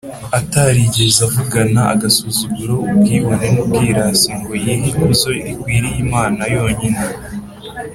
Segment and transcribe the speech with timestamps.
[0.39, 7.03] atarigeze “avugana agasuzuguro” “ubwibone n’ubwirasi,” ngo yihe ikuzo rikwiriye imana yonyine!